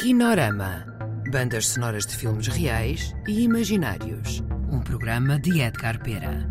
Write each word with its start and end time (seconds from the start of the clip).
Kinorama. 0.00 0.86
Bandas 1.30 1.68
sonoras 1.68 2.06
de 2.06 2.16
filmes 2.16 2.46
reais 2.46 3.14
e 3.28 3.42
imaginários. 3.42 4.42
Um 4.72 4.80
programa 4.80 5.38
de 5.38 5.60
Edgar 5.60 6.02
Pera. 6.02 6.48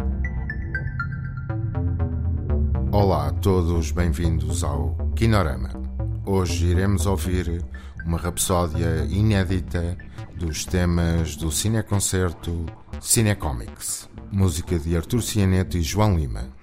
Olá 2.91 3.29
a 3.29 3.33
todos, 3.33 3.89
bem-vindos 3.89 4.63
ao 4.63 4.95
Kinorama. 5.15 5.71
Hoje 6.27 6.67
iremos 6.67 7.07
ouvir 7.07 7.65
uma 8.05 8.19
rapsódia 8.19 9.03
inédita 9.09 9.97
dos 10.37 10.63
temas 10.63 11.35
do 11.35 11.51
cineconcerto 11.51 12.67
Cinecomics, 13.01 14.07
música 14.31 14.77
de 14.77 14.95
Artur 14.95 15.23
Cianeto 15.23 15.75
e 15.75 15.81
João 15.81 16.15
Lima. 16.15 16.53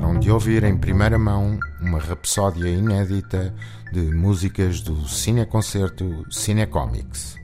Acabaram 0.00 0.18
de 0.18 0.30
ouvir 0.30 0.64
em 0.64 0.78
primeira 0.78 1.18
mão 1.18 1.60
uma 1.78 1.98
rapsódia 1.98 2.70
inédita 2.70 3.54
de 3.92 4.00
músicas 4.00 4.80
do 4.80 5.06
cineconcerto 5.06 6.24
Cinecomics. 6.30 7.36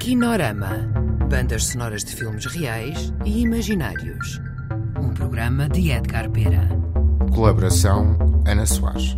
Kinorama. 0.00 0.70
Bandas 1.30 1.66
sonoras 1.66 2.02
de 2.02 2.16
filmes 2.16 2.46
reais 2.46 3.12
e 3.24 3.42
imaginários. 3.42 4.40
Um 5.00 5.14
programa 5.14 5.68
de 5.68 5.92
Edgar 5.92 6.28
Pera. 6.30 6.68
Colaboração 7.32 8.18
Ana 8.44 8.66
Soares. 8.66 9.16